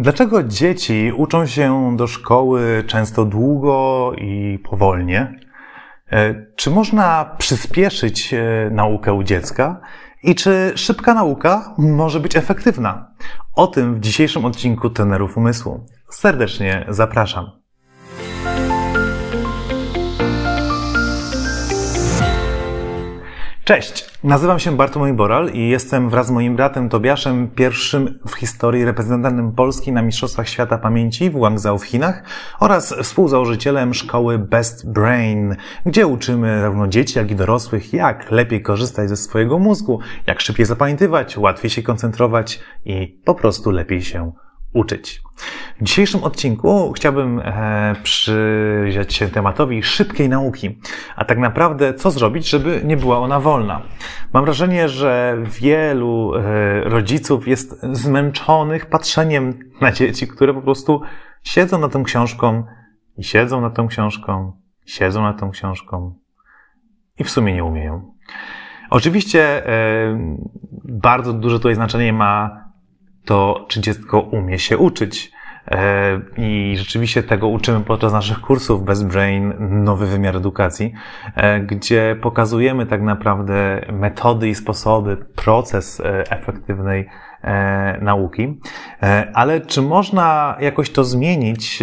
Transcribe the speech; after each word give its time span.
Dlaczego 0.00 0.42
dzieci 0.42 1.12
uczą 1.16 1.46
się 1.46 1.96
do 1.96 2.06
szkoły 2.06 2.84
często 2.86 3.24
długo 3.24 4.12
i 4.18 4.58
powolnie? 4.70 5.40
E, 6.12 6.34
czy 6.56 6.70
można 6.70 7.34
przyspieszyć 7.38 8.34
e, 8.34 8.70
naukę 8.70 9.12
u 9.12 9.22
dziecka? 9.22 9.80
I 10.22 10.34
czy 10.34 10.72
szybka 10.74 11.14
nauka 11.14 11.74
może 11.78 12.20
być 12.20 12.36
efektywna? 12.36 13.14
O 13.54 13.66
tym 13.66 13.94
w 13.94 14.00
dzisiejszym 14.00 14.44
odcinku 14.44 14.90
Tenerów 14.90 15.36
Umysłu. 15.36 15.86
Serdecznie 16.10 16.86
zapraszam. 16.88 17.57
Cześć, 23.68 24.10
nazywam 24.24 24.58
się 24.58 24.76
Bartłomiej 24.76 25.14
Boral 25.14 25.50
i 25.50 25.68
jestem 25.68 26.10
wraz 26.10 26.26
z 26.26 26.30
moim 26.30 26.56
bratem 26.56 26.88
Tobiaszem 26.88 27.48
pierwszym 27.48 28.18
w 28.28 28.34
historii 28.34 28.84
reprezentantem 28.84 29.52
Polski 29.52 29.92
na 29.92 30.02
Mistrzostwach 30.02 30.48
Świata 30.48 30.78
Pamięci 30.78 31.30
w 31.30 31.32
Guangzhou 31.32 31.78
w 31.78 31.84
Chinach 31.84 32.22
oraz 32.60 32.94
współzałożycielem 33.02 33.94
szkoły 33.94 34.38
Best 34.38 34.92
Brain, 34.92 35.56
gdzie 35.86 36.06
uczymy 36.06 36.60
zarówno 36.60 36.88
dzieci, 36.88 37.18
jak 37.18 37.30
i 37.30 37.36
dorosłych, 37.36 37.92
jak 37.92 38.30
lepiej 38.30 38.62
korzystać 38.62 39.08
ze 39.08 39.16
swojego 39.16 39.58
mózgu, 39.58 40.00
jak 40.26 40.40
szybciej 40.40 40.66
zapamiętywać, 40.66 41.36
łatwiej 41.36 41.70
się 41.70 41.82
koncentrować 41.82 42.60
i 42.84 43.20
po 43.24 43.34
prostu 43.34 43.70
lepiej 43.70 44.02
się 44.02 44.32
uczyć. 44.72 45.22
W 45.80 45.84
dzisiejszym 45.84 46.24
odcinku 46.24 46.92
chciałbym 46.92 47.40
e, 47.44 47.94
przyjrzeć 48.02 49.14
się 49.14 49.28
tematowi 49.28 49.82
szybkiej 49.82 50.28
nauki, 50.28 50.78
a 51.16 51.24
tak 51.24 51.38
naprawdę 51.38 51.94
co 51.94 52.10
zrobić, 52.10 52.48
żeby 52.48 52.80
nie 52.84 52.96
była 52.96 53.18
ona 53.18 53.40
wolna. 53.40 53.82
Mam 54.32 54.44
wrażenie, 54.44 54.88
że 54.88 55.36
wielu 55.44 56.34
e, 56.34 56.40
rodziców 56.84 57.48
jest 57.48 57.82
zmęczonych 57.92 58.86
patrzeniem 58.86 59.58
na 59.80 59.92
dzieci, 59.92 60.28
które 60.28 60.54
po 60.54 60.62
prostu 60.62 61.02
siedzą 61.42 61.78
nad 61.78 61.92
tą 61.92 62.04
książką 62.04 62.64
i 63.16 63.24
siedzą 63.24 63.60
nad 63.60 63.74
tą 63.74 63.88
książką, 63.88 64.52
siedzą 64.86 65.22
nad 65.22 65.40
tą 65.40 65.50
książką 65.50 66.14
i 67.18 67.24
w 67.24 67.30
sumie 67.30 67.54
nie 67.54 67.64
umieją. 67.64 68.14
Oczywiście 68.90 69.66
e, 69.66 70.36
bardzo 70.84 71.32
duże 71.32 71.58
tutaj 71.58 71.74
znaczenie 71.74 72.12
ma 72.12 72.67
to 73.28 73.64
czy 73.68 73.80
dziecko 73.80 74.20
umie 74.20 74.58
się 74.58 74.78
uczyć. 74.78 75.32
E, 75.70 76.20
I 76.36 76.74
rzeczywiście 76.78 77.22
tego 77.22 77.48
uczymy 77.48 77.80
podczas 77.80 78.12
naszych 78.12 78.40
kursów 78.40 78.84
Best 78.84 79.06
Brain, 79.06 79.54
nowy 79.84 80.06
wymiar 80.06 80.36
edukacji, 80.36 80.92
e, 81.34 81.60
gdzie 81.60 82.16
pokazujemy 82.22 82.86
tak 82.86 83.02
naprawdę 83.02 83.86
metody 83.92 84.48
i 84.48 84.54
sposoby, 84.54 85.16
proces 85.16 86.00
e, 86.00 86.30
efektywnej 86.30 87.08
nauki. 88.00 88.60
Ale 89.34 89.60
czy 89.60 89.82
można 89.82 90.56
jakoś 90.60 90.90
to 90.90 91.04
zmienić, 91.04 91.82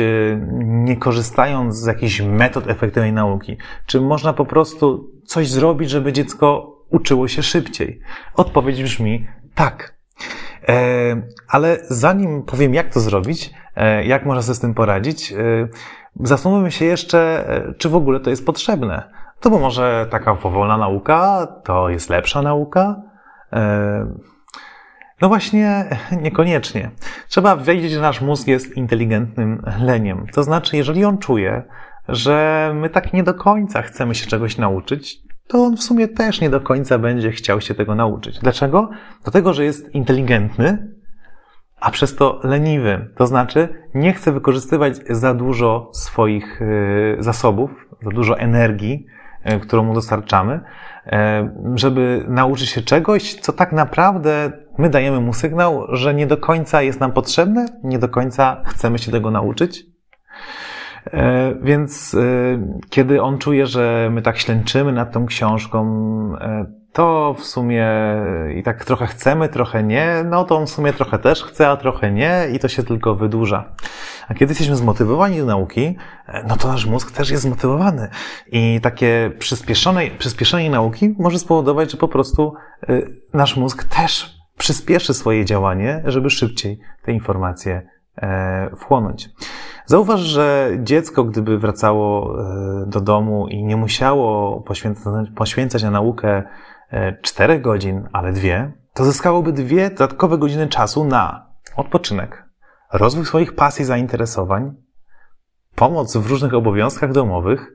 nie 0.60 0.98
korzystając 0.98 1.76
z 1.76 1.86
jakichś 1.86 2.22
metod 2.22 2.68
efektywnej 2.68 3.14
nauki? 3.14 3.58
Czy 3.86 4.02
można 4.02 4.34
po 4.34 4.46
prostu 4.46 5.12
coś 5.26 5.50
zrobić, 5.50 5.90
żeby 5.90 6.14
dziecko 6.14 6.76
uczyło 6.90 7.28
się 7.28 7.44
szybciej? 7.44 8.00
Odpowiedź 8.36 8.84
brzmi 8.84 9.28
tak. 9.56 9.95
E, 10.70 11.22
ale 11.50 11.78
zanim 11.90 12.44
powiem, 12.44 12.74
jak 12.74 12.94
to 12.94 13.00
zrobić, 13.00 13.54
e, 13.76 14.06
jak 14.06 14.26
można 14.26 14.42
sobie 14.42 14.56
z 14.56 14.60
tym 14.60 14.74
poradzić, 14.74 15.32
e, 15.32 15.36
zastanówmy 16.20 16.72
się 16.72 16.86
jeszcze, 16.86 17.46
czy 17.78 17.90
w 17.90 17.96
ogóle 17.96 18.20
to 18.20 18.30
jest 18.30 18.46
potrzebne. 18.46 19.10
To 19.40 19.50
bo 19.50 19.60
może 19.60 20.08
taka 20.10 20.36
powolna 20.36 20.78
nauka 20.78 21.48
to 21.64 21.90
jest 21.90 22.10
lepsza 22.10 22.42
nauka? 22.42 22.96
No 25.22 25.28
właśnie, 25.28 25.86
niekoniecznie. 26.22 26.92
Trzeba 27.28 27.58
wiedzieć, 27.58 27.92
że 27.92 28.02
nasz 28.02 28.22
mózg 28.22 28.48
jest 28.48 28.78
inteligentnym 28.78 29.62
leniem. 29.80 30.26
To 30.34 30.44
znaczy, 30.44 30.78
jeżeli 30.78 31.06
on 31.06 31.18
czuje, 31.18 31.64
że 32.10 32.72
my 32.76 32.90
tak 32.90 33.14
nie 33.14 33.24
do 33.24 33.34
końca 33.34 33.82
chcemy 33.82 34.16
się 34.16 34.28
czegoś 34.28 34.58
nauczyć, 34.58 35.25
to 35.48 35.64
on 35.64 35.78
w 35.78 35.84
sumie 35.84 36.08
też 36.08 36.42
nie 36.42 36.50
do 36.50 36.62
końca 36.62 36.98
będzie 36.98 37.32
chciał 37.32 37.62
się 37.62 37.76
tego 37.76 37.96
nauczyć. 37.96 38.40
Dlaczego? 38.40 38.90
Dlatego, 39.24 39.54
że 39.54 39.64
jest 39.64 39.96
inteligentny, 39.96 40.96
a 41.80 41.92
przez 41.92 42.16
to 42.16 42.40
leniwy. 42.44 43.10
To 43.18 43.28
znaczy, 43.28 43.70
nie 43.96 44.14
chce 44.14 44.32
wykorzystywać 44.32 44.96
za 45.10 45.34
dużo 45.34 45.90
swoich 45.94 46.62
y, 46.62 47.18
zasobów, 47.20 47.72
za 48.04 48.10
dużo 48.10 48.40
energii, 48.40 49.06
y, 49.46 49.60
którą 49.60 49.84
mu 49.84 49.94
dostarczamy, 49.94 50.60
y, 51.06 51.10
żeby 51.76 52.26
nauczyć 52.28 52.70
się 52.70 52.82
czegoś, 52.82 53.34
co 53.36 53.54
tak 53.54 53.72
naprawdę 53.72 54.52
my 54.78 54.90
dajemy 54.90 55.22
mu 55.22 55.34
sygnał, 55.34 55.88
że 55.90 56.14
nie 56.14 56.28
do 56.28 56.38
końca 56.38 56.82
jest 56.82 57.00
nam 57.00 57.12
potrzebne, 57.12 57.66
nie 57.84 58.00
do 58.00 58.10
końca 58.10 58.62
chcemy 58.66 59.00
się 59.00 59.12
tego 59.12 59.32
nauczyć. 59.32 59.86
E, 61.14 61.56
więc 61.62 62.16
e, 62.16 62.18
kiedy 62.90 63.22
on 63.22 63.38
czuje, 63.38 63.68
że 63.68 64.10
my 64.12 64.22
tak 64.22 64.38
ślęczymy 64.38 64.92
nad 64.92 65.12
tą 65.12 65.26
książką, 65.26 65.86
e, 66.42 66.66
to 66.94 67.36
w 67.40 67.44
sumie 67.44 67.88
i 68.56 68.64
tak 68.64 68.86
trochę 68.86 69.08
chcemy, 69.08 69.50
trochę 69.50 69.84
nie, 69.84 70.24
no 70.30 70.44
to 70.44 70.58
on 70.58 70.66
w 70.66 70.70
sumie 70.70 70.94
trochę 70.94 71.20
też 71.20 71.44
chce, 71.44 71.70
a 71.70 71.78
trochę 71.78 72.12
nie 72.12 72.48
i 72.54 72.60
to 72.60 72.68
się 72.68 72.84
tylko 72.84 73.16
wydłuża. 73.16 73.76
A 74.28 74.34
kiedy 74.34 74.52
jesteśmy 74.52 74.76
zmotywowani 74.76 75.38
do 75.38 75.46
nauki, 75.46 75.98
no 76.48 76.58
to 76.58 76.68
nasz 76.68 76.86
mózg 76.86 77.12
też 77.12 77.30
jest 77.30 77.44
zmotywowany. 77.44 78.10
I 78.52 78.80
takie 78.82 79.32
przyspieszone, 79.40 80.08
przyspieszenie 80.08 80.70
nauki 80.70 81.16
może 81.20 81.40
spowodować, 81.40 81.92
że 81.92 81.98
po 81.98 82.08
prostu 82.08 82.54
nasz 83.34 83.58
mózg 83.58 83.84
też 83.84 84.38
przyspieszy 84.58 85.14
swoje 85.14 85.46
działanie, 85.46 86.04
żeby 86.06 86.30
szybciej 86.30 86.80
te 87.04 87.12
informacje 87.12 87.88
wchłonąć. 88.78 89.30
Zauważ, 89.86 90.20
że 90.20 90.72
dziecko, 90.80 91.24
gdyby 91.24 91.60
wracało 91.60 92.40
e, 92.40 92.86
do 92.88 93.02
domu 93.02 93.48
i 93.48 93.64
nie 93.64 93.78
musiało 93.78 94.62
poświęcać, 94.62 95.30
poświęcać 95.36 95.84
na 95.84 95.92
naukę 95.92 96.44
4 97.22 97.54
e, 97.54 97.60
godzin, 97.60 98.10
ale 98.14 98.32
dwie, 98.32 98.72
to 98.94 99.06
zyskałoby 99.06 99.54
dwie 99.54 99.90
dodatkowe 99.90 100.38
godziny 100.38 100.68
czasu 100.68 101.04
na 101.04 101.50
odpoczynek, 101.76 102.46
rozwój 102.94 103.26
swoich 103.26 103.56
pasji, 103.56 103.84
i 103.84 103.86
zainteresowań, 103.86 104.76
pomoc 105.76 106.18
w 106.18 106.30
różnych 106.30 106.54
obowiązkach 106.54 107.12
domowych, 107.12 107.74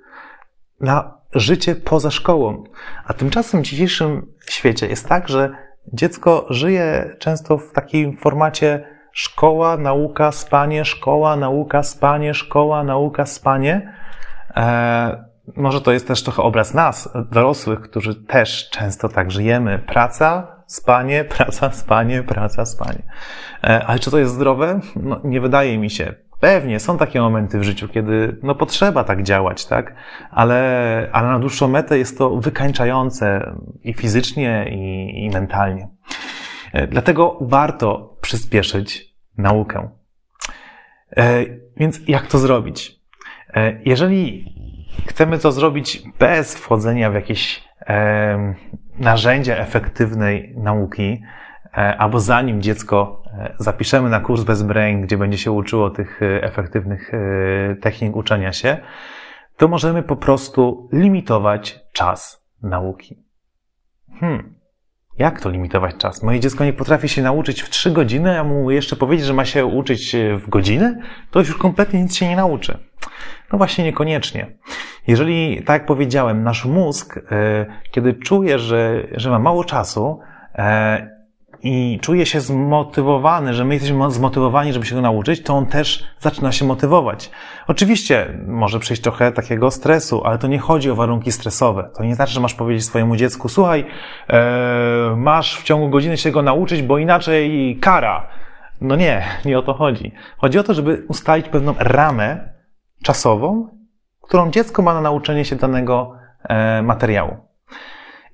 na 0.81 1.21
życie 1.35 1.75
poza 1.75 2.11
szkołą. 2.11 2.65
A 3.07 3.15
tymczasem 3.15 3.61
w 3.61 3.65
dzisiejszym 3.65 4.27
świecie 4.47 4.87
jest 4.87 5.09
tak, 5.09 5.29
że 5.29 5.57
dziecko 5.93 6.47
żyje 6.51 7.17
często 7.19 7.59
w 7.59 7.73
takim 7.73 8.17
formacie 8.17 9.00
Szkoła, 9.21 9.77
nauka, 9.77 10.33
spanie, 10.33 10.85
szkoła, 10.85 11.37
nauka, 11.37 11.83
spanie, 11.83 12.35
szkoła, 12.35 12.85
nauka, 12.85 13.27
spanie. 13.27 13.95
E, 14.57 15.25
może 15.57 15.81
to 15.81 15.93
jest 15.93 16.09
też 16.09 16.23
trochę 16.23 16.43
obraz 16.43 16.75
nas, 16.75 17.09
dorosłych, 17.31 17.81
którzy 17.81 18.15
też 18.15 18.71
często 18.71 19.09
tak 19.09 19.31
żyjemy. 19.31 19.79
Praca, 19.79 20.57
spanie, 20.67 21.25
praca, 21.37 21.73
spanie, 21.73 22.23
praca, 22.23 22.65
spanie. 22.65 23.03
E, 23.65 23.87
ale 23.87 23.99
czy 23.99 24.11
to 24.11 24.19
jest 24.19 24.35
zdrowe? 24.35 24.81
No, 24.97 25.21
nie 25.25 25.41
wydaje 25.41 25.79
mi 25.79 25.91
się. 25.91 26.15
Pewnie 26.41 26.81
są 26.81 26.99
takie 26.99 27.21
momenty 27.21 27.59
w 27.59 27.63
życiu, 27.63 27.89
kiedy 27.89 28.37
no, 28.43 28.55
potrzeba 28.55 29.05
tak 29.05 29.23
działać, 29.23 29.67
tak? 29.67 29.95
Ale, 30.31 31.09
ale 31.13 31.29
na 31.29 31.39
dłuższą 31.39 31.69
metę 31.69 31.99
jest 31.99 32.19
to 32.19 32.31
wykańczające 32.37 33.55
i 33.83 33.95
fizycznie, 33.95 34.67
i, 34.71 35.25
i 35.25 35.31
mentalnie. 35.31 35.89
E, 36.73 36.87
dlatego 36.87 37.39
warto 37.41 38.17
przyspieszyć 38.21 39.10
naukę. 39.41 39.89
E, 41.17 41.45
więc 41.77 42.01
jak 42.09 42.27
to 42.27 42.39
zrobić? 42.39 43.01
E, 43.55 43.81
jeżeli 43.85 44.55
chcemy 45.07 45.39
to 45.39 45.53
zrobić 45.53 46.03
bez 46.19 46.55
wchodzenia 46.55 47.11
w 47.11 47.15
jakieś 47.15 47.71
narzędzia 48.99 49.57
efektywnej 49.57 50.55
nauki, 50.57 51.23
albo 51.73 52.21
zanim 52.21 52.63
dziecko 52.63 53.23
zapiszemy 53.59 54.11
na 54.11 54.21
kurs 54.21 54.43
bez 54.43 54.63
brain, 54.63 55.01
gdzie 55.01 55.19
będzie 55.19 55.39
się 55.39 55.53
uczyło 55.53 55.91
tych 55.91 56.21
efektywnych 56.23 57.13
technik 57.81 58.17
uczenia 58.17 58.53
się, 58.53 58.79
to 59.57 59.69
możemy 59.69 60.03
po 60.03 60.17
prostu 60.17 60.89
limitować 60.93 61.81
czas 61.93 62.47
nauki. 62.63 63.25
Hmm. 64.21 64.60
Jak 65.21 65.41
to 65.41 65.51
limitować 65.51 65.97
czas? 65.97 66.23
Moje 66.23 66.41
dziecko 66.41 66.65
nie 66.65 66.73
potrafi 66.73 67.09
się 67.09 67.23
nauczyć 67.23 67.63
w 67.63 67.71
3 67.71 67.91
godziny, 67.91 68.39
a 68.39 68.45
mu 68.45 68.71
jeszcze 68.71 68.97
powiedzieć, 68.97 69.27
że 69.27 69.35
ma 69.35 69.45
się 69.45 69.67
uczyć 69.67 70.17
w 70.37 70.49
godzinę, 70.49 71.03
to 71.31 71.39
już 71.39 71.55
kompletnie 71.55 72.03
nic 72.03 72.17
się 72.17 72.29
nie 72.29 72.37
nauczy. 72.37 72.79
No 73.53 73.59
właśnie 73.59 73.85
niekoniecznie. 73.85 74.47
Jeżeli, 75.07 75.63
tak 75.63 75.81
jak 75.81 75.87
powiedziałem, 75.87 76.43
nasz 76.43 76.65
mózg, 76.65 77.19
e, 77.19 77.67
kiedy 77.91 78.15
czuje, 78.15 78.59
że, 78.59 79.07
że 79.13 79.31
ma 79.31 79.39
mało 79.39 79.65
czasu, 79.65 80.21
e, 80.55 81.20
i 81.63 81.99
czuje 82.03 82.27
się 82.27 82.41
zmotywowany, 82.41 83.55
że 83.55 83.65
my 83.65 83.75
jesteśmy 83.75 84.11
zmotywowani, 84.11 84.73
żeby 84.73 84.87
się 84.87 84.95
go 84.95 85.01
nauczyć, 85.01 85.43
to 85.43 85.55
on 85.55 85.67
też 85.67 86.05
zaczyna 86.19 86.53
się 86.53 86.65
motywować. 86.65 87.31
Oczywiście 87.67 88.39
może 88.47 88.79
przyjść 88.79 89.03
trochę 89.03 89.33
takiego 89.33 89.71
stresu, 89.71 90.25
ale 90.25 90.39
to 90.39 90.47
nie 90.47 90.59
chodzi 90.59 90.91
o 90.91 90.95
warunki 90.95 91.33
stresowe. 91.33 91.91
To 91.97 92.05
nie 92.05 92.15
znaczy, 92.15 92.33
że 92.33 92.41
masz 92.41 92.55
powiedzieć 92.55 92.85
swojemu 92.85 93.17
dziecku, 93.17 93.49
słuchaj, 93.49 93.87
e, 94.29 95.15
masz 95.17 95.57
w 95.57 95.63
ciągu 95.63 95.89
godziny 95.89 96.17
się 96.17 96.31
go 96.31 96.43
nauczyć, 96.43 96.83
bo 96.83 96.99
inaczej 96.99 97.79
kara. 97.81 98.27
No 98.81 98.97
nie, 98.97 99.25
nie 99.45 99.59
o 99.59 99.63
to 99.63 99.75
chodzi. 99.75 100.13
Chodzi 100.39 100.59
o 100.59 100.63
to, 100.63 100.75
żeby 100.75 101.05
ustalić 101.09 101.49
pewną 101.49 101.75
ramę 101.79 102.55
czasową, 103.03 103.69
którą 104.23 104.51
dziecko 104.51 104.83
ma 104.83 104.95
na 104.95 105.01
nauczenie 105.01 105.45
się 105.45 105.57
danego 105.57 106.13
e, 106.43 106.83
materiału. 106.83 107.37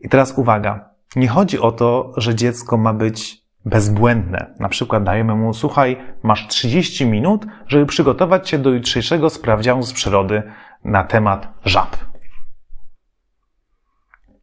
I 0.01 0.09
teraz 0.09 0.39
uwaga. 0.39 0.96
Nie 1.17 1.29
chodzi 1.29 1.59
o 1.59 1.73
to, 1.73 2.13
że 2.17 2.35
dziecko 2.35 2.77
ma 2.77 2.93
być 2.93 3.47
bezbłędne. 3.65 4.55
Na 4.61 4.69
przykład 4.69 5.05
dajemy 5.05 5.35
mu, 5.35 5.55
słuchaj, 5.55 5.97
masz 6.23 6.49
30 6.49 7.07
minut, 7.07 7.47
żeby 7.67 7.87
przygotować 7.87 8.49
się 8.49 8.59
do 8.59 8.71
jutrzejszego 8.71 9.31
sprawdzianu 9.31 9.83
z 9.83 9.93
przyrody 9.93 10.43
na 10.85 11.05
temat 11.05 11.49
żab. 11.65 11.97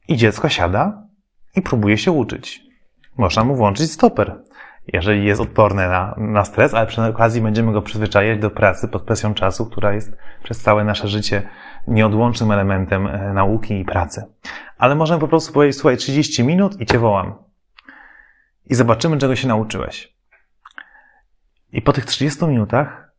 I 0.07 0.18
dziecko 0.18 0.50
siada 0.50 1.04
i 1.56 1.62
próbuje 1.62 1.98
się 1.98 2.12
uczyć. 2.12 2.62
Można 3.18 3.44
mu 3.44 3.56
włączyć 3.56 3.92
stoper, 3.92 4.44
jeżeli 4.88 5.25
jest 5.25 5.42
odporne 5.42 5.89
na, 5.89 6.15
na 6.18 6.45
stres, 6.45 6.74
ale 6.74 6.88
przy 6.88 7.01
okazji 7.01 7.42
będziemy 7.42 7.71
go 7.71 7.81
przyzwyczajać 7.81 8.39
do 8.39 8.50
pracy 8.50 8.88
pod 8.88 9.04
presją 9.04 9.33
czasu, 9.33 9.65
która 9.65 9.94
jest 9.94 10.18
przez 10.44 10.62
całe 10.62 10.83
nasze 10.83 11.07
życie 11.07 11.50
nieodłącznym 11.88 12.52
elementem 12.52 13.08
e, 13.08 13.34
nauki 13.34 13.80
i 13.80 13.86
pracy. 13.86 14.24
Ale 14.78 14.96
możemy 14.96 15.20
po 15.20 15.28
prostu 15.28 15.54
powiedzieć, 15.54 15.78
słuchaj, 15.78 15.98
30 15.98 16.44
minut 16.44 16.82
i 16.82 16.86
cię 16.86 17.00
wołam. 17.00 17.34
I 18.66 18.76
zobaczymy, 18.76 19.18
czego 19.18 19.36
się 19.36 19.48
nauczyłeś. 19.48 20.14
I 21.72 21.82
po 21.82 21.94
tych 21.94 22.06
30 22.06 22.46
minutach 22.46 23.12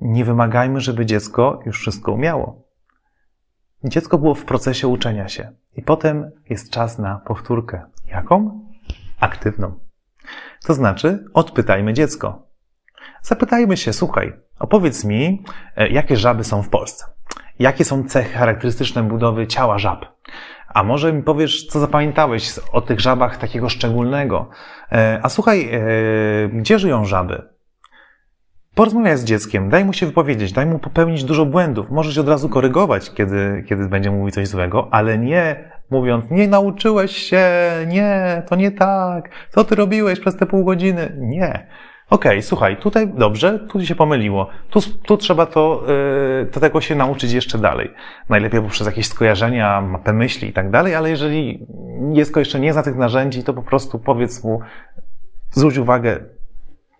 nie 0.00 0.24
wymagajmy, 0.24 0.80
żeby 0.80 1.06
dziecko 1.06 1.60
już 1.66 1.80
wszystko 1.80 2.12
umiało. 2.12 2.62
Dziecko 3.84 4.18
było 4.18 4.34
w 4.34 4.44
procesie 4.44 4.88
uczenia 4.88 5.28
się. 5.28 5.52
I 5.76 5.82
potem 5.82 6.30
jest 6.50 6.70
czas 6.70 6.98
na 6.98 7.18
powtórkę. 7.18 7.82
Jaką? 8.06 8.60
Aktywną. 9.20 9.78
To 10.66 10.74
znaczy, 10.74 11.24
odpytajmy 11.34 11.92
dziecko. 11.92 12.46
Zapytajmy 13.22 13.76
się, 13.76 13.92
słuchaj, 13.92 14.32
opowiedz 14.58 15.04
mi, 15.04 15.44
e, 15.76 15.88
jakie 15.88 16.16
żaby 16.16 16.44
są 16.44 16.62
w 16.62 16.68
Polsce. 16.68 17.13
Jakie 17.58 17.84
są 17.84 18.04
cechy 18.04 18.38
charakterystyczne 18.38 19.02
budowy 19.02 19.46
ciała 19.46 19.78
żab? 19.78 20.06
A 20.68 20.82
może 20.82 21.12
mi 21.12 21.22
powiesz, 21.22 21.66
co 21.66 21.80
zapamiętałeś 21.80 22.58
o 22.72 22.80
tych 22.80 23.00
żabach 23.00 23.36
takiego 23.36 23.68
szczególnego? 23.68 24.48
E, 24.92 25.20
a 25.22 25.28
słuchaj, 25.28 25.68
e, 25.72 26.48
gdzie 26.48 26.78
żyją 26.78 27.04
żaby? 27.04 27.42
Porozmawiaj 28.74 29.16
z 29.16 29.24
dzieckiem, 29.24 29.68
daj 29.68 29.84
mu 29.84 29.92
się 29.92 30.06
wypowiedzieć, 30.06 30.52
daj 30.52 30.66
mu 30.66 30.78
popełnić 30.78 31.24
dużo 31.24 31.46
błędów. 31.46 31.90
Możesz 31.90 32.18
od 32.18 32.28
razu 32.28 32.48
korygować, 32.48 33.10
kiedy, 33.14 33.64
kiedy 33.68 33.88
będzie 33.88 34.10
mówić 34.10 34.34
coś 34.34 34.48
złego, 34.48 34.88
ale 34.90 35.18
nie 35.18 35.70
mówiąc, 35.90 36.24
nie 36.30 36.48
nauczyłeś 36.48 37.16
się, 37.16 37.46
nie, 37.86 38.42
to 38.48 38.56
nie 38.56 38.70
tak, 38.70 39.30
co 39.50 39.64
ty 39.64 39.74
robiłeś 39.74 40.20
przez 40.20 40.36
te 40.36 40.46
pół 40.46 40.64
godziny? 40.64 41.16
Nie. 41.18 41.66
Okej, 42.10 42.32
okay, 42.32 42.42
słuchaj, 42.42 42.76
tutaj 42.76 43.08
dobrze, 43.08 43.58
tu 43.58 43.86
się 43.86 43.94
pomyliło. 43.94 44.48
Tu, 44.70 44.80
tu 44.80 45.16
trzeba 45.16 45.46
to, 45.46 45.84
yy, 46.40 46.46
to 46.46 46.60
tego 46.60 46.80
się 46.80 46.94
nauczyć 46.94 47.32
jeszcze 47.32 47.58
dalej. 47.58 47.94
Najlepiej 48.28 48.62
poprzez 48.62 48.86
jakieś 48.86 49.06
skojarzenia, 49.06 49.80
mapę 49.80 50.12
myśli 50.12 50.48
i 50.48 50.52
tak 50.52 50.70
dalej, 50.70 50.94
ale 50.94 51.10
jeżeli 51.10 51.66
dziecko 52.12 52.40
jeszcze 52.40 52.60
nie 52.60 52.72
zna 52.72 52.82
tych 52.82 52.96
narzędzi, 52.96 53.44
to 53.44 53.54
po 53.54 53.62
prostu 53.62 53.98
powiedz 53.98 54.44
mu, 54.44 54.60
zwróć 55.50 55.78
uwagę 55.78 56.20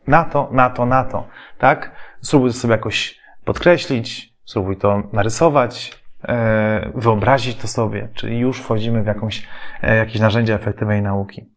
na 0.07 0.25
to, 0.25 0.49
na 0.53 0.71
to, 0.71 0.87
na 0.87 1.05
to, 1.05 1.27
tak? 1.59 1.91
Spróbuj 2.21 2.51
to 2.51 2.57
sobie 2.57 2.73
jakoś 2.73 3.21
podkreślić, 3.45 4.35
spróbuj 4.45 4.77
to 4.77 5.03
narysować, 5.13 6.05
E, 6.29 6.93
wyobrazić 6.95 7.57
to 7.57 7.69
sobie, 7.69 8.09
czyli 8.15 8.39
już 8.39 8.61
wchodzimy 8.61 9.03
w 9.03 9.07
jakąś, 9.07 9.47
e, 9.83 9.97
jakieś 9.97 10.21
narzędzia 10.21 10.55
efektywnej 10.55 11.03
nauki. 11.03 11.54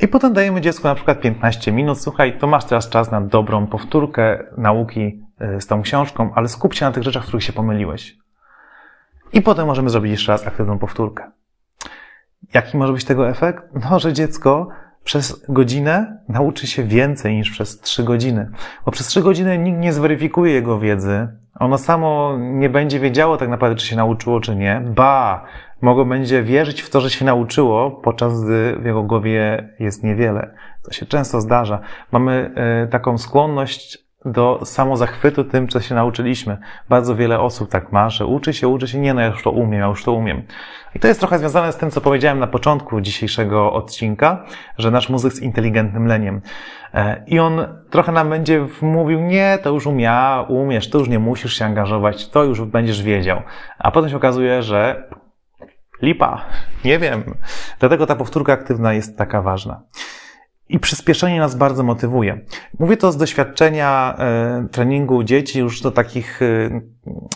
I 0.00 0.08
potem 0.08 0.32
dajemy 0.32 0.60
dziecku 0.60 0.88
na 0.88 0.94
przykład 0.94 1.20
15 1.20 1.72
minut, 1.72 2.00
słuchaj, 2.00 2.38
to 2.38 2.46
masz 2.46 2.64
teraz 2.64 2.88
czas 2.88 3.10
na 3.10 3.20
dobrą 3.20 3.66
powtórkę 3.66 4.44
nauki 4.56 5.22
e, 5.38 5.60
z 5.60 5.66
tą 5.66 5.82
książką, 5.82 6.32
ale 6.34 6.48
skup 6.48 6.74
się 6.74 6.86
na 6.86 6.92
tych 6.92 7.02
rzeczach, 7.02 7.22
w 7.22 7.26
których 7.26 7.44
się 7.44 7.52
pomyliłeś. 7.52 8.16
I 9.32 9.42
potem 9.42 9.66
możemy 9.66 9.90
zrobić 9.90 10.10
jeszcze 10.10 10.32
raz 10.32 10.46
aktywną 10.46 10.78
powtórkę. 10.78 11.30
Jaki 12.54 12.76
może 12.76 12.92
być 12.92 13.04
tego 13.04 13.28
efekt? 13.28 13.64
No, 13.90 13.98
że 13.98 14.12
dziecko 14.12 14.68
przez 15.04 15.44
godzinę 15.48 16.18
nauczy 16.28 16.66
się 16.66 16.84
więcej 16.84 17.36
niż 17.36 17.50
przez 17.50 17.80
trzy 17.80 18.04
godziny. 18.04 18.50
Bo 18.84 18.92
przez 18.92 19.06
trzy 19.06 19.22
godziny 19.22 19.58
nikt 19.58 19.78
nie 19.78 19.92
zweryfikuje 19.92 20.52
jego 20.52 20.78
wiedzy. 20.78 21.28
Ono 21.54 21.78
samo 21.78 22.36
nie 22.38 22.70
będzie 22.70 23.00
wiedziało 23.00 23.36
tak 23.36 23.48
naprawdę, 23.48 23.76
czy 23.76 23.86
się 23.86 23.96
nauczyło, 23.96 24.40
czy 24.40 24.56
nie. 24.56 24.82
Ba, 24.86 25.44
mogło 25.82 26.04
będzie 26.04 26.42
wierzyć 26.42 26.82
w 26.82 26.90
to, 26.90 27.00
że 27.00 27.10
się 27.10 27.24
nauczyło, 27.24 27.90
podczas 27.90 28.44
gdy 28.44 28.76
w 28.80 28.84
jego 28.84 29.02
głowie 29.02 29.68
jest 29.78 30.04
niewiele. 30.04 30.54
To 30.82 30.92
się 30.92 31.06
często 31.06 31.40
zdarza. 31.40 31.80
Mamy 32.12 32.50
e, 32.54 32.86
taką 32.86 33.18
skłonność 33.18 33.98
do 34.24 34.60
samozachwytu 34.64 35.44
tym, 35.44 35.68
co 35.68 35.80
się 35.80 35.94
nauczyliśmy. 35.94 36.58
Bardzo 36.88 37.16
wiele 37.16 37.40
osób 37.40 37.70
tak 37.70 37.92
ma, 37.92 38.10
że 38.10 38.26
uczy 38.26 38.54
się, 38.54 38.68
uczy 38.68 38.88
się, 38.88 38.98
nie 38.98 39.14
no, 39.14 39.20
ja 39.20 39.26
już 39.26 39.42
to 39.42 39.50
umiem, 39.50 39.80
ja 39.80 39.86
już 39.86 40.04
to 40.04 40.12
umiem. 40.12 40.42
I 40.94 41.00
to 41.00 41.08
jest 41.08 41.20
trochę 41.20 41.38
związane 41.38 41.72
z 41.72 41.76
tym, 41.76 41.90
co 41.90 42.00
powiedziałem 42.00 42.38
na 42.38 42.46
początku 42.46 43.00
dzisiejszego 43.00 43.72
odcinka, 43.72 44.44
że 44.78 44.90
nasz 44.90 45.08
mózg 45.08 45.24
jest 45.24 45.42
inteligentnym 45.42 46.06
leniem. 46.06 46.40
E, 46.94 47.24
I 47.26 47.38
on 47.38 47.66
trochę 47.90 48.12
nam 48.12 48.30
będzie 48.30 48.66
mówił, 48.82 49.20
nie, 49.20 49.58
to 49.62 49.70
już 49.70 49.86
umia, 49.86 50.44
umiesz, 50.48 50.90
to 50.90 50.98
już 50.98 51.08
nie 51.08 51.18
musisz 51.18 51.54
się 51.58 51.64
angażować, 51.64 52.30
to 52.30 52.44
już 52.44 52.60
będziesz 52.60 53.02
wiedział. 53.02 53.42
A 53.78 53.90
potem 53.90 54.10
się 54.10 54.16
okazuje, 54.16 54.62
że 54.62 55.08
lipa, 56.02 56.44
nie 56.84 56.98
wiem. 56.98 57.22
Dlatego 57.80 58.06
ta 58.06 58.16
powtórka 58.16 58.52
aktywna 58.52 58.92
jest 58.92 59.18
taka 59.18 59.42
ważna. 59.42 59.82
I 60.68 60.78
przyspieszenie 60.78 61.40
nas 61.40 61.54
bardzo 61.54 61.82
motywuje. 61.82 62.40
Mówię 62.78 62.96
to 62.96 63.12
z 63.12 63.16
doświadczenia 63.16 64.14
e, 64.18 64.66
treningu 64.70 65.22
dzieci 65.22 65.58
już 65.58 65.80
do 65.80 65.90
takich 65.90 66.42
e, 66.42 66.80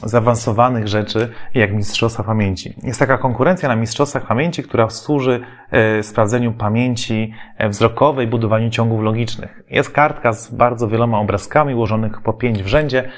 zaawansowanych 0.03 0.89
rzeczy, 0.89 1.33
jak 1.55 1.73
Mistrzostwa 1.75 2.23
Pamięci. 2.23 2.75
Jest 2.83 2.99
taka 2.99 3.19
konkurencja 3.19 3.69
na 3.69 3.77
Mistrzostwach 3.77 4.27
Pamięci, 4.27 4.63
która 4.63 4.91
służy 4.91 5.41
e, 5.71 6.03
sprawdzeniu 6.03 6.53
pamięci 6.53 7.33
wzrokowej, 7.69 8.27
budowaniu 8.27 8.71
ciągów 8.71 9.03
logicznych. 9.03 9.63
Jest 9.71 9.91
kartka 9.91 10.33
z 10.33 10.55
bardzo 10.55 10.89
wieloma 10.89 11.19
obrazkami, 11.19 11.75
ułożonych 11.75 12.21
po 12.23 12.33
pięć 12.33 12.63
w 12.63 12.67
rzędzie. 12.67 13.09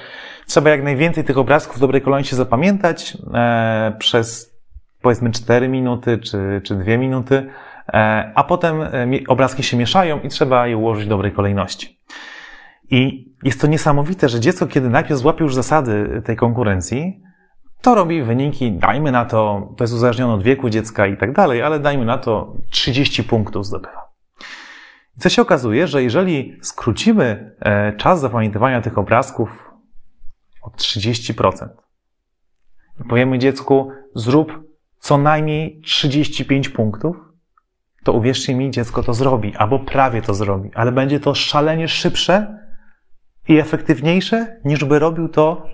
Trzeba 0.47 0.71
jak 0.71 0.83
najwięcej 0.83 1.25
tych 1.25 1.39
obrazków 1.39 1.77
w 1.77 1.81
dobrej 1.81 2.03
kolejności 2.03 2.37
zapamiętać 2.37 3.19
przez 3.99 4.59
powiedzmy 5.03 5.31
4 5.31 5.69
minuty 5.69 6.19
czy, 6.19 6.61
czy 6.65 6.75
2 6.75 6.97
minuty 6.97 7.47
a 8.35 8.45
potem 8.45 8.83
e, 8.83 9.07
obrazki 9.29 9.63
się 9.63 9.77
mieszają 9.77 10.21
i 10.21 10.29
trzeba 10.29 10.67
je 10.67 10.77
ułożyć 10.77 11.07
w 11.07 11.09
dobrej 11.09 11.33
kolejności. 11.33 11.99
I 12.91 13.29
jest 13.43 13.61
to 13.61 13.67
niesamowite, 13.67 14.29
że 14.29 14.41
dziecko, 14.41 14.67
kiedy 14.67 14.91
najpierw 14.91 15.21
złapie 15.21 15.45
już 15.45 15.55
zasady 15.55 16.23
tej 16.25 16.37
konkurencji, 16.37 17.23
to 17.81 17.95
robi 17.95 18.23
wyniki, 18.23 18.73
dajmy 18.73 19.13
na 19.13 19.25
to, 19.25 19.69
to 19.77 19.85
jest 19.85 19.95
uzależnione 19.95 20.35
od 20.35 20.43
wieku 20.43 20.71
dziecka 20.71 21.07
i 21.07 21.17
tak 21.17 21.33
dalej, 21.33 21.63
ale 21.63 21.81
dajmy 21.81 22.05
na 22.05 22.19
to 22.19 22.55
30 22.71 23.25
punktów 23.25 23.67
zdobywa. 23.67 24.09
I 25.17 25.21
co 25.21 25.29
się 25.29 25.43
okazuje, 25.43 25.87
że 25.87 26.03
jeżeli 26.03 26.59
skrócimy 26.63 27.57
e, 27.61 27.93
czas 27.97 28.21
zapamiętywania 28.21 28.81
tych 28.81 28.99
obrazków 28.99 29.71
o 30.63 30.71
30%, 30.71 31.69
i 33.01 33.09
powiemy 33.09 33.39
dziecku, 33.39 33.91
zrób 34.15 34.53
co 34.99 35.19
najmniej 35.19 35.81
35 35.81 36.69
punktów, 36.69 37.28
to 38.05 38.13
uwierzcie 38.13 38.55
mi, 38.55 38.71
dziecko 38.71 39.03
to 39.03 39.15
zrobi, 39.15 39.57
albo 39.57 39.79
prawie 39.79 40.23
to 40.23 40.35
zrobi, 40.35 40.71
ale 40.75 40.93
będzie 40.93 41.21
to 41.21 41.35
szalenie 41.35 41.89
szybsze 41.89 42.59
i 43.49 43.59
efektywniejsze, 43.59 44.61
niż 44.65 44.85
by 44.85 44.99
robił 44.99 45.29
to 45.29 45.67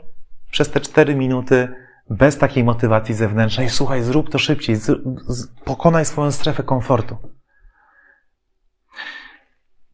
przez 0.51 0.71
te 0.71 0.81
cztery 0.81 1.15
minuty 1.15 1.69
bez 2.11 2.39
takiej 2.39 2.65
motywacji 2.65 3.15
zewnętrznej. 3.15 3.71
Słuchaj, 3.71 4.03
zrób 4.03 4.31
to 4.31 4.39
szybciej, 4.39 4.77
z, 4.77 5.03
z, 5.29 5.47
pokonaj 5.65 6.05
swoją 6.05 6.31
strefę 6.31 6.63
komfortu. 6.63 7.17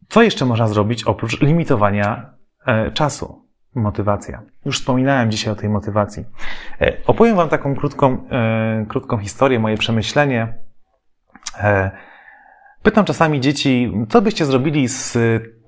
Co 0.09 0.23
jeszcze 0.23 0.47
można 0.47 0.69
zrobić 0.69 1.05
oprócz 1.05 1.41
limitowania 1.41 2.35
e, 2.67 2.91
czasu? 2.91 3.51
Motywacja. 3.75 4.43
Już 4.65 4.79
wspominałem 4.79 5.31
dzisiaj 5.31 5.53
o 5.53 5.57
tej 5.57 5.69
motywacji. 5.69 6.25
E, 6.81 6.97
opowiem 7.07 7.37
Wam 7.37 7.49
taką 7.49 7.77
krótką, 7.77 8.29
e, 8.31 8.87
krótką 8.89 9.19
historię, 9.19 9.59
moje 9.59 9.77
przemyślenie. 9.77 10.55
E, 11.59 11.91
Pytam 12.83 13.05
czasami 13.05 13.41
dzieci, 13.41 13.93
co 14.09 14.23
byście 14.23 14.45
zrobili 14.47 14.89
z 14.89 15.19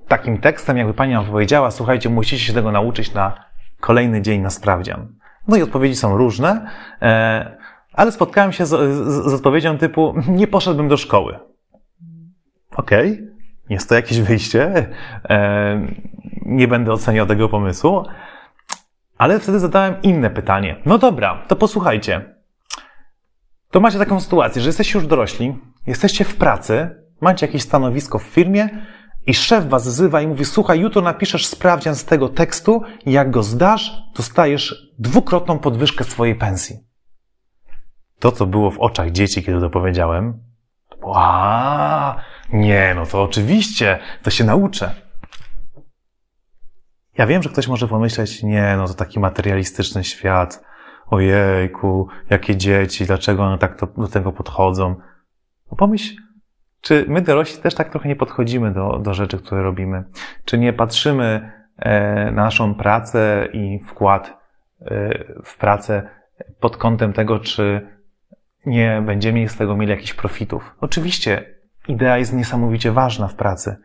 takim 0.09 0.39
tekstem, 0.39 0.77
jakby 0.77 0.95
pani 0.95 1.13
nam 1.13 1.27
powiedziała, 1.27 1.71
słuchajcie, 1.71 2.09
musicie 2.09 2.45
się 2.45 2.53
tego 2.53 2.73
nauczyć 2.73 3.15
na 3.15 3.35
kolejny 3.81 4.23
dzień 4.23 4.41
na 4.41 4.51
sprawdzian. 4.51 5.09
No 5.49 5.57
i 5.57 5.63
odpowiedzi 5.63 5.97
są 5.97 6.17
różne, 6.17 6.71
e, 7.03 7.57
ale 7.93 8.13
spotkałem 8.13 8.53
się 8.53 8.67
z, 8.67 8.69
z, 8.69 9.31
z 9.31 9.35
odpowiedzią 9.35 9.79
typu, 9.79 10.15
nie 10.29 10.47
poszedłbym 10.47 10.89
do 10.89 10.97
szkoły. 10.97 11.39
Okej, 12.77 13.13
okay. 13.13 13.33
jest 13.69 13.89
to 13.89 13.95
jakieś 13.95 14.21
wyjście, 14.21 14.89
e, 15.31 15.87
nie 16.47 16.69
będę 16.69 16.93
oceniał 16.93 17.27
tego 17.27 17.49
pomysłu, 17.49 18.05
ale 19.19 19.41
wtedy 19.41 19.59
zadałem 19.59 20.03
inne 20.03 20.31
pytanie. 20.31 20.77
No 20.87 20.99
dobra, 20.99 21.45
to 21.49 21.57
posłuchajcie. 21.57 22.35
To 23.71 23.81
macie 23.81 23.99
taką 23.99 24.21
sytuację, 24.21 24.63
że 24.63 24.69
jesteście 24.69 24.99
już 24.99 25.09
dorośli, 25.09 25.59
jesteście 25.87 26.25
w 26.25 26.37
pracy, 26.37 27.02
macie 27.23 27.47
jakieś 27.47 27.63
stanowisko 27.63 28.19
w 28.19 28.23
firmie 28.23 28.69
i 29.27 29.35
szef 29.35 29.69
was 29.69 29.89
wzywa 29.89 30.21
i 30.21 30.27
mówi, 30.27 30.45
słuchaj, 30.45 30.81
jutro 30.81 31.03
napiszesz 31.03 31.47
sprawdzian 31.47 31.95
z 31.95 32.05
tego 32.05 32.29
tekstu 32.29 32.83
i 33.07 33.13
jak 33.13 33.31
go 33.31 33.43
zdasz, 33.43 34.03
dostajesz 34.17 34.93
dwukrotną 34.99 35.59
podwyżkę 35.59 36.05
swojej 36.05 36.35
pensji. 36.35 36.77
To, 38.19 38.33
co 38.33 38.47
było 38.47 38.71
w 38.71 38.79
oczach 38.79 39.11
dzieci, 39.11 39.43
kiedy 39.43 39.61
to 39.61 39.71
powiedziałem, 39.71 40.43
Ła, 41.03 42.17
nie, 42.53 42.93
no 42.95 43.07
to 43.07 43.23
oczywiście, 43.23 43.99
to 44.23 44.31
się 44.31 44.45
nauczę. 44.45 44.95
Ja 47.19 47.27
wiem, 47.27 47.43
że 47.43 47.49
ktoś 47.49 47.69
może 47.69 47.89
pomyśleć, 47.89 48.43
nie, 48.43 48.75
no 48.77 48.89
to 48.89 48.95
taki 48.95 49.21
materialistyczny 49.21 50.05
świat, 50.05 50.65
ojejku, 51.07 52.09
jakie 52.31 52.57
dzieci, 52.57 53.07
dlaczego 53.07 53.45
one 53.45 53.59
tak 53.59 53.79
to, 53.79 53.87
do 53.87 54.09
tego 54.09 54.33
podchodzą. 54.33 54.97
No 55.71 55.77
pomyśl, 55.77 56.17
czy 56.83 57.05
my 57.09 57.23
dorośli 57.23 57.63
też 57.63 57.75
tak 57.75 57.91
trochę 57.91 58.09
nie 58.09 58.17
podchodzimy 58.17 58.73
do, 58.73 58.99
do 58.99 59.15
rzeczy, 59.15 59.39
które 59.39 59.63
robimy? 59.63 60.05
Czy 60.45 60.59
nie 60.59 60.73
patrzymy 60.73 61.53
e, 61.77 62.25
na 62.25 62.45
naszą 62.45 62.75
pracę 62.75 63.49
i 63.53 63.81
wkład 63.89 64.39
e, 64.81 65.25
w 65.45 65.59
pracę 65.59 66.09
pod 66.61 66.77
kątem 66.77 67.13
tego, 67.13 67.39
czy 67.39 67.89
nie 68.67 69.03
będziemy 69.07 69.49
z 69.49 69.57
tego 69.57 69.77
mieli 69.77 69.91
jakichś 69.91 70.15
profitów? 70.15 70.75
Oczywiście 70.81 71.45
idea 71.89 72.19
jest 72.19 72.33
niesamowicie 72.33 72.93
ważna 72.93 73.29
w 73.29 73.35
pracy. 73.35 73.77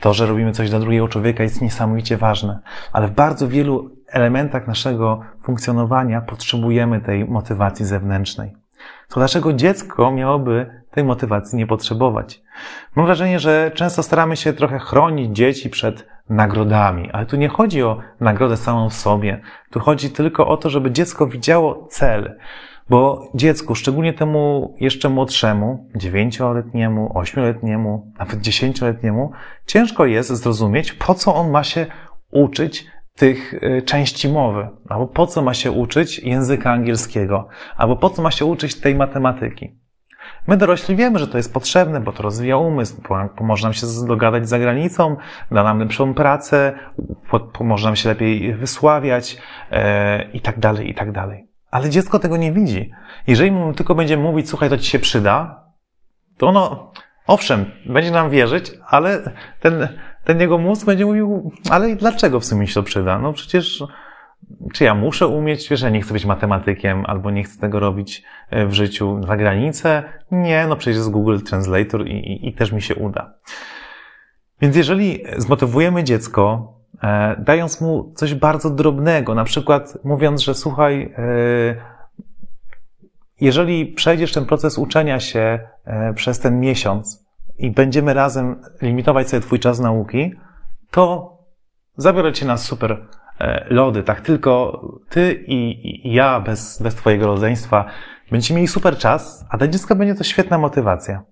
To, 0.00 0.14
że 0.14 0.26
robimy 0.26 0.52
coś 0.52 0.70
dla 0.70 0.80
drugiego 0.80 1.08
człowieka 1.08 1.42
jest 1.42 1.62
niesamowicie 1.62 2.16
ważne, 2.16 2.60
ale 2.92 3.08
w 3.08 3.10
bardzo 3.10 3.48
wielu 3.48 3.90
elementach 4.08 4.66
naszego 4.66 5.20
funkcjonowania 5.42 6.20
potrzebujemy 6.20 7.00
tej 7.00 7.24
motywacji 7.24 7.84
zewnętrznej. 7.84 8.61
To 9.12 9.20
dlaczego 9.20 9.52
dziecko 9.52 10.10
miałoby 10.10 10.82
tej 10.90 11.04
motywacji 11.04 11.58
nie 11.58 11.66
potrzebować? 11.66 12.42
Mam 12.96 13.06
wrażenie, 13.06 13.38
że 13.38 13.70
często 13.74 14.02
staramy 14.02 14.36
się 14.36 14.52
trochę 14.52 14.78
chronić 14.78 15.36
dzieci 15.36 15.70
przed 15.70 16.06
nagrodami, 16.28 17.10
ale 17.10 17.26
tu 17.26 17.36
nie 17.36 17.48
chodzi 17.48 17.82
o 17.82 17.98
nagrodę 18.20 18.56
samą 18.56 18.88
w 18.88 18.94
sobie. 18.94 19.40
Tu 19.70 19.80
chodzi 19.80 20.10
tylko 20.10 20.48
o 20.48 20.56
to, 20.56 20.70
żeby 20.70 20.90
dziecko 20.90 21.26
widziało 21.26 21.86
cel. 21.90 22.38
Bo 22.90 23.30
dziecku, 23.34 23.74
szczególnie 23.74 24.12
temu 24.12 24.74
jeszcze 24.80 25.08
młodszemu, 25.08 25.86
dziewięcioletniemu, 25.96 27.18
ośmioletniemu, 27.18 28.12
nawet 28.18 28.40
dziesięcioletniemu, 28.40 29.32
ciężko 29.66 30.06
jest 30.06 30.30
zrozumieć, 30.30 30.92
po 30.92 31.14
co 31.14 31.34
on 31.34 31.50
ma 31.50 31.64
się 31.64 31.86
uczyć 32.30 32.86
tych 33.16 33.54
y, 33.54 33.82
części 33.82 34.28
mowy, 34.28 34.68
albo 34.88 35.06
po 35.06 35.26
co 35.26 35.42
ma 35.42 35.54
się 35.54 35.70
uczyć 35.70 36.18
języka 36.18 36.70
angielskiego, 36.70 37.48
albo 37.76 37.96
po 37.96 38.10
co 38.10 38.22
ma 38.22 38.30
się 38.30 38.44
uczyć 38.44 38.80
tej 38.80 38.94
matematyki. 38.94 39.82
My 40.46 40.56
dorośli 40.56 40.96
wiemy, 40.96 41.18
że 41.18 41.26
to 41.26 41.36
jest 41.36 41.54
potrzebne, 41.54 42.00
bo 42.00 42.12
to 42.12 42.22
rozwija 42.22 42.56
umysł, 42.56 43.02
pomoże 43.36 43.66
nam 43.66 43.74
się 43.74 43.86
dogadać 44.06 44.48
za 44.48 44.58
granicą, 44.58 45.16
da 45.50 45.62
nam 45.62 45.78
lepszą 45.78 46.14
pracę, 46.14 46.72
pomoże 47.52 47.88
nam 47.88 47.96
się 47.96 48.08
lepiej 48.08 48.54
wysławiać 48.54 49.38
e, 49.70 50.30
i 50.32 50.40
tak 50.40 50.58
dalej, 50.58 50.90
i 50.90 50.94
tak 50.94 51.12
dalej. 51.12 51.48
Ale 51.70 51.90
dziecko 51.90 52.18
tego 52.18 52.36
nie 52.36 52.52
widzi. 52.52 52.90
Jeżeli 53.26 53.50
mu 53.50 53.72
tylko 53.72 53.94
będziemy 53.94 54.22
mówić, 54.22 54.48
słuchaj, 54.48 54.68
to 54.68 54.78
ci 54.78 54.90
się 54.90 54.98
przyda, 54.98 55.64
to 56.38 56.46
ono, 56.46 56.92
owszem, 57.26 57.64
będzie 57.86 58.10
nam 58.10 58.30
wierzyć, 58.30 58.72
ale 58.88 59.32
ten, 59.60 59.88
ten 60.24 60.40
jego 60.40 60.58
mózg 60.58 60.86
będzie 60.86 61.06
mówił, 61.06 61.52
ale 61.70 61.96
dlaczego 61.96 62.40
w 62.40 62.44
sumie 62.44 62.66
się 62.66 62.74
to 62.74 62.82
przyda? 62.82 63.18
No 63.18 63.32
przecież, 63.32 63.84
czy 64.72 64.84
ja 64.84 64.94
muszę 64.94 65.26
umieć, 65.26 65.68
wiesz, 65.68 65.82
ja 65.82 65.90
nie 65.90 66.02
chcę 66.02 66.12
być 66.12 66.24
matematykiem, 66.24 67.04
albo 67.06 67.30
nie 67.30 67.44
chcę 67.44 67.60
tego 67.60 67.80
robić 67.80 68.22
e, 68.50 68.66
w 68.66 68.72
życiu 68.72 69.22
za 69.26 69.36
granicę? 69.36 70.02
Nie, 70.30 70.66
no 70.66 70.76
przecież 70.76 70.96
jest 70.96 71.10
Google 71.10 71.38
Translator 71.38 72.06
i, 72.06 72.12
i, 72.12 72.48
i 72.48 72.52
też 72.52 72.72
mi 72.72 72.82
się 72.82 72.94
uda. 72.94 73.34
Więc 74.60 74.76
jeżeli 74.76 75.24
zmotywujemy 75.36 76.04
dziecko, 76.04 76.72
e, 77.02 77.36
dając 77.38 77.80
mu 77.80 78.12
coś 78.16 78.34
bardzo 78.34 78.70
drobnego, 78.70 79.34
na 79.34 79.44
przykład 79.44 79.98
mówiąc, 80.04 80.42
że 80.42 80.54
słuchaj, 80.54 81.14
e, 81.18 81.92
jeżeli 83.40 83.86
przejdziesz 83.86 84.32
ten 84.32 84.46
proces 84.46 84.78
uczenia 84.78 85.20
się 85.20 85.60
e, 85.84 86.14
przez 86.14 86.40
ten 86.40 86.60
miesiąc 86.60 87.21
i 87.62 87.70
będziemy 87.70 88.14
razem 88.14 88.62
limitować 88.82 89.28
sobie 89.28 89.40
Twój 89.40 89.58
czas 89.58 89.80
nauki, 89.80 90.34
to 90.90 91.32
zabiorę 91.96 92.32
Cię 92.32 92.46
na 92.46 92.56
super 92.56 93.06
e, 93.40 93.66
lody, 93.70 94.02
tak 94.02 94.20
tylko 94.20 94.82
Ty 95.08 95.44
i, 95.46 96.14
ja 96.14 96.40
bez, 96.40 96.82
bez 96.82 96.94
Twojego 96.94 97.26
rodzeństwa 97.26 97.84
będziecie 98.30 98.54
mieli 98.54 98.68
super 98.68 98.98
czas, 98.98 99.46
a 99.50 99.56
dla 99.56 99.68
dziecka 99.68 99.94
będzie 99.94 100.14
to 100.14 100.24
świetna 100.24 100.58
motywacja. 100.58 101.22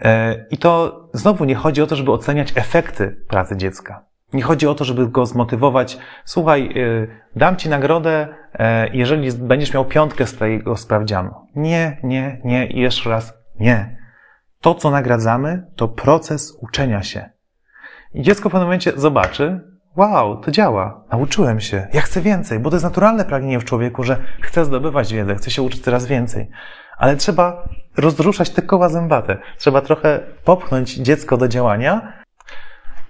E, 0.00 0.44
I 0.50 0.58
to 0.58 1.00
znowu 1.12 1.44
nie 1.44 1.54
chodzi 1.54 1.82
o 1.82 1.86
to, 1.86 1.96
żeby 1.96 2.12
oceniać 2.12 2.52
efekty 2.56 3.24
pracy 3.28 3.56
dziecka. 3.56 4.04
Nie 4.32 4.42
chodzi 4.42 4.66
o 4.66 4.74
to, 4.74 4.84
żeby 4.84 5.08
go 5.08 5.26
zmotywować. 5.26 5.98
Słuchaj, 6.24 6.70
y, 6.76 7.08
dam 7.36 7.56
ci 7.56 7.68
nagrodę, 7.68 8.28
e, 8.54 8.88
jeżeli 8.88 9.32
będziesz 9.32 9.74
miał 9.74 9.84
piątkę 9.84 10.26
z 10.26 10.36
tego 10.36 10.76
sprawdzianu. 10.76 11.30
Nie, 11.56 11.98
nie, 12.02 12.40
nie 12.44 12.66
i 12.66 12.80
jeszcze 12.80 13.10
raz 13.10 13.34
nie. 13.60 14.03
To, 14.64 14.74
co 14.74 14.90
nagradzamy, 14.90 15.66
to 15.76 15.88
proces 15.88 16.58
uczenia 16.60 17.02
się. 17.02 17.30
I 18.14 18.22
dziecko 18.22 18.48
w 18.48 18.52
pewnym 18.52 18.66
momencie 18.66 18.92
zobaczy, 18.96 19.60
wow, 19.96 20.36
to 20.36 20.50
działa, 20.50 21.04
nauczyłem 21.12 21.60
się, 21.60 21.86
ja 21.92 22.00
chcę 22.00 22.20
więcej, 22.20 22.58
bo 22.58 22.70
to 22.70 22.76
jest 22.76 22.84
naturalne 22.84 23.24
pragnienie 23.24 23.60
w 23.60 23.64
człowieku, 23.64 24.02
że 24.04 24.16
chce 24.40 24.64
zdobywać 24.64 25.12
wiedzę, 25.12 25.34
chce 25.34 25.50
się 25.50 25.62
uczyć 25.62 25.84
coraz 25.84 26.06
więcej. 26.06 26.50
Ale 26.98 27.16
trzeba 27.16 27.68
rozruszać 27.96 28.50
te 28.50 28.62
koła 28.62 28.88
zębate. 28.88 29.38
Trzeba 29.58 29.80
trochę 29.80 30.20
popchnąć 30.44 30.94
dziecko 30.94 31.36
do 31.36 31.48
działania, 31.48 32.12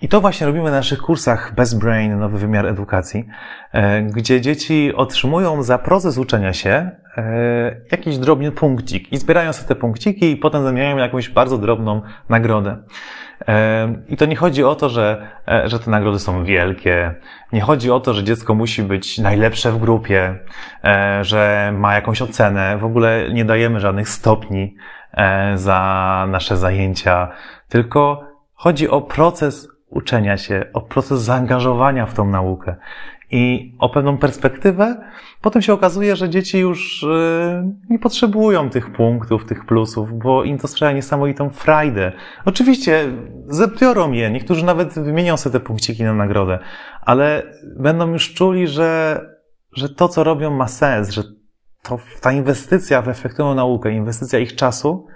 i 0.03 0.09
to 0.09 0.21
właśnie 0.21 0.47
robimy 0.47 0.65
na 0.65 0.77
naszych 0.77 1.03
kursach 1.03 1.55
Best 1.55 1.79
Brain, 1.79 2.19
nowy 2.19 2.39
wymiar 2.39 2.67
edukacji, 2.67 3.25
e, 3.73 4.03
gdzie 4.03 4.41
dzieci 4.41 4.95
otrzymują 4.95 5.63
za 5.63 5.79
proces 5.79 6.19
uczenia 6.19 6.53
się 6.53 6.91
e, 7.17 7.77
jakiś 7.91 8.19
drobny 8.19 8.53
punkcik 8.53 9.13
i 9.13 9.17
zbierają 9.17 9.53
sobie 9.53 9.69
te 9.69 9.75
punkciki 9.75 10.31
i 10.31 10.37
potem 10.37 10.63
zamieniają 10.63 10.97
jakąś 10.97 11.29
bardzo 11.29 11.59
drobną 11.59 12.03
nagrodę. 12.29 12.77
E, 13.49 13.95
I 14.09 14.17
to 14.17 14.27
nie 14.27 14.37
chodzi 14.37 14.65
o 14.65 14.75
to, 14.75 14.89
że, 14.89 15.27
że 15.65 15.79
te 15.79 15.91
nagrody 15.91 16.19
są 16.19 16.45
wielkie. 16.45 17.15
Nie 17.53 17.61
chodzi 17.61 17.91
o 17.91 18.01
to, 18.01 18.15
że 18.15 18.25
dziecko 18.25 18.55
musi 18.55 18.83
być 18.83 19.19
najlepsze 19.19 19.73
w 19.73 19.79
grupie, 19.79 20.39
że 21.21 21.73
ma 21.79 21.95
jakąś 21.95 22.23
ocenę. 22.23 22.79
W 22.79 22.85
ogóle 22.85 23.29
nie 23.33 23.45
dajemy 23.45 23.81
żadnych 23.81 24.09
stopni 24.09 24.77
za 25.55 26.27
nasze 26.29 26.57
zajęcia, 26.57 27.29
tylko 27.69 28.25
chodzi 28.55 28.89
o 28.89 29.01
proces 29.01 29.74
uczenia 29.95 30.37
się, 30.37 30.67
o 30.73 30.81
proces 30.81 31.21
zaangażowania 31.21 32.07
w 32.07 32.15
tą 32.15 32.29
naukę 32.29 32.77
i 33.31 33.75
o 33.79 33.89
pewną 33.89 34.19
perspektywę, 34.19 34.97
potem 35.41 35.63
się 35.63 35.73
okazuje, 35.73 36.17
że 36.17 36.31
dzieci 36.31 36.59
już 36.59 37.03
y, 37.03 37.07
nie 37.91 37.99
potrzebują 37.99 38.71
tych 38.71 38.93
punktów, 38.93 39.45
tych 39.45 39.65
plusów, 39.65 40.19
bo 40.19 40.45
im 40.45 40.59
to 40.59 40.69
sprawia 40.69 40.93
niesamowitą 40.93 41.51
frajdę. 41.51 42.13
Oczywiście 42.45 43.07
zebiorą 43.47 44.13
je, 44.13 44.31
niektórzy 44.31 44.65
nawet 44.65 44.95
wymienią 44.95 45.37
sobie 45.37 45.53
te 45.53 45.61
punkciki 45.61 46.05
na 46.05 46.15
nagrodę, 46.15 46.59
ale 47.01 47.43
będą 47.77 48.13
już 48.13 48.35
czuli, 48.35 48.69
że, 48.69 49.21
że 49.77 49.89
to, 49.89 50.09
co 50.09 50.25
robią, 50.25 50.51
ma 50.51 50.69
sens, 50.69 51.11
że 51.11 51.23
to, 51.83 51.99
ta 52.21 52.33
inwestycja 52.33 53.03
w 53.03 53.09
efektywną 53.09 53.55
naukę, 53.55 53.93
inwestycja 53.93 54.39
ich 54.39 54.55
czasu 54.55 55.07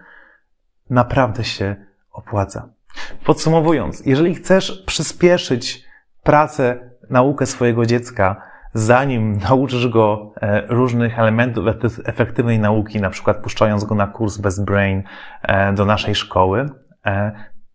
naprawdę 0.90 1.44
się 1.44 1.76
opłaca. 2.12 2.77
Podsumowując, 3.25 4.07
jeżeli 4.07 4.35
chcesz 4.35 4.83
przyspieszyć 4.87 5.85
pracę, 6.23 6.90
naukę 7.11 7.47
swojego 7.47 7.87
dziecka, 7.87 8.43
zanim 8.75 9.38
nauczysz 9.38 9.88
go 9.88 10.33
e, 10.37 10.67
różnych 10.67 11.19
elementów 11.19 11.64
efektywnej 12.05 12.59
nauki, 12.59 13.00
na 13.00 13.11
przykład 13.11 13.43
puszczając 13.43 13.85
go 13.85 13.95
na 13.95 14.07
kurs 14.07 14.38
Best 14.38 14.64
Brain 14.64 15.02
e, 15.43 15.73
do 15.73 15.85
naszej 15.85 16.14
szkoły, 16.14 16.67
e, 17.07 17.33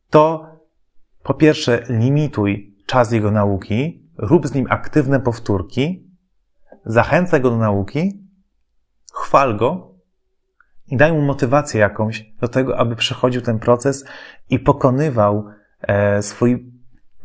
to 0.10 0.54
po 1.24 1.34
pierwsze 1.34 1.84
limituj 1.90 2.76
czas 2.86 3.12
jego 3.12 3.32
nauki, 3.32 4.10
rób 4.18 4.48
z 4.48 4.54
nim 4.54 4.68
aktywne 4.70 5.20
powtórki, 5.20 6.12
zachęcaj 6.86 7.42
go 7.42 7.50
do 7.50 7.58
nauki, 7.58 8.28
chwal 9.14 9.58
go 9.58 9.93
i 10.94 10.98
daj 10.98 11.14
mu 11.14 11.22
motywację 11.22 11.80
jakąś 11.80 12.26
do 12.42 12.48
tego, 12.48 12.78
aby 12.78 12.96
przechodził 12.96 13.42
ten 13.42 13.60
proces 13.60 14.06
i 14.50 14.60
pokonywał 14.60 15.46
e, 15.82 16.22
swój 16.22 16.72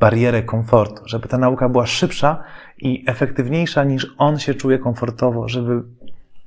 barierę 0.01 0.43
komfortu, 0.43 1.03
żeby 1.07 1.29
ta 1.29 1.39
nauka 1.39 1.69
była 1.69 1.87
szybsza 1.87 2.45
i 2.79 3.05
efektywniejsza 3.07 3.85
niż 3.85 4.15
on 4.19 4.39
się 4.39 4.55
czuje 4.55 4.79
komfortowo, 4.79 5.49
żeby 5.49 5.83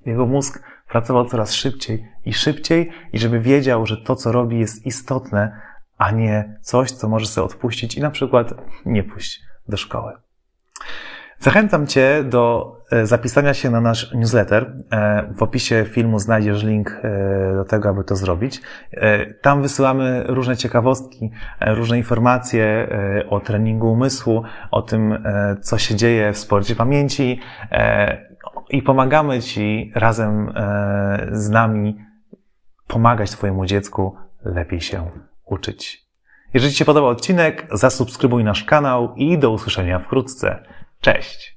jego 0.05 0.25
mózg 0.25 0.63
pracował 0.89 1.25
coraz 1.25 1.53
szybciej 1.53 2.07
i 2.25 2.33
szybciej 2.33 2.91
i 3.13 3.19
żeby 3.19 3.39
wiedział, 3.39 3.85
że 3.85 3.97
to, 3.97 4.15
co 4.15 4.31
robi, 4.31 4.59
jest 4.59 4.85
istotne, 4.85 5.61
a 5.97 6.11
nie 6.11 6.59
coś, 6.61 6.91
co 6.91 7.09
może 7.09 7.25
sobie 7.25 7.45
odpuścić 7.45 7.95
i 7.95 8.01
na 8.01 8.11
przykład 8.11 8.53
nie 8.85 9.03
pójść 9.03 9.41
do 9.67 9.77
szkoły. 9.77 10.13
Zachęcam 11.39 11.87
Cię 11.87 12.23
do 12.23 12.75
zapisania 13.03 13.53
się 13.53 13.69
na 13.69 13.81
nasz 13.81 14.13
newsletter. 14.13 14.73
E, 14.91 15.33
w 15.33 15.43
opisie 15.43 15.85
filmu 15.89 16.19
znajdziesz 16.19 16.63
link 16.63 16.99
e, 17.03 17.55
do 17.55 17.65
tego, 17.65 17.89
aby 17.89 18.03
to 18.03 18.15
zrobić. 18.15 18.61
Tam 19.41 19.61
wysyłamy 19.61 20.23
różne 20.27 20.57
ciekawostki, 20.57 21.31
różne 21.61 21.97
informacje 21.97 22.89
o 23.29 23.39
treningu 23.39 23.91
umysłu, 23.91 24.43
o 24.71 24.81
tym, 24.81 25.23
co 25.61 25.77
się 25.77 25.95
dzieje 25.95 26.33
w 26.33 26.37
sporcie 26.37 26.75
pamięci 26.75 27.39
i 28.69 28.81
pomagamy 28.81 29.41
Ci 29.41 29.91
razem 29.95 30.53
z 31.31 31.49
nami 31.49 31.97
pomagać 32.87 33.31
Twojemu 33.31 33.65
dziecku 33.65 34.15
lepiej 34.45 34.81
się 34.81 35.11
uczyć. 35.45 36.05
Jeżeli 36.53 36.71
Ci 36.71 36.77
się 36.77 36.85
podobał 36.85 37.09
odcinek, 37.09 37.67
zasubskrybuj 37.71 38.43
nasz 38.43 38.63
kanał 38.63 39.15
i 39.15 39.37
do 39.37 39.51
usłyszenia 39.51 39.99
wkrótce. 39.99 40.63
Cześć! 41.01 41.50